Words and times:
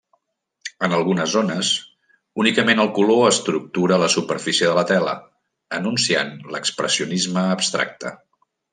En 0.85 0.93
algunes 0.99 1.29
zones, 1.35 1.69
únicament 2.45 2.81
el 2.85 2.89
color 2.97 3.21
estructura 3.27 4.01
la 4.07 4.09
superfície 4.15 4.73
de 4.73 4.75
la 4.81 4.87
tela, 4.95 5.17
anunciant 5.81 6.37
l'expressionisme 6.57 7.49
abstracte. 7.57 8.19